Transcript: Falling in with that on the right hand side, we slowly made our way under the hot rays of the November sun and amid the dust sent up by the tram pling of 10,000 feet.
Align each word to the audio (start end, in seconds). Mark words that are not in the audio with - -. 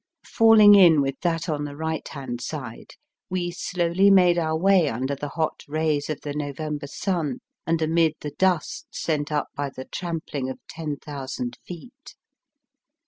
Falling 0.25 0.73
in 0.73 0.99
with 0.99 1.19
that 1.19 1.47
on 1.47 1.63
the 1.63 1.75
right 1.75 2.07
hand 2.07 2.41
side, 2.41 2.95
we 3.29 3.51
slowly 3.51 4.09
made 4.09 4.35
our 4.35 4.57
way 4.57 4.89
under 4.89 5.13
the 5.15 5.29
hot 5.29 5.61
rays 5.67 6.09
of 6.09 6.21
the 6.21 6.33
November 6.33 6.87
sun 6.87 7.37
and 7.67 7.79
amid 7.83 8.15
the 8.21 8.31
dust 8.31 8.87
sent 8.89 9.31
up 9.31 9.49
by 9.55 9.69
the 9.69 9.85
tram 9.85 10.21
pling 10.27 10.49
of 10.49 10.57
10,000 10.69 11.55
feet. 11.67 12.15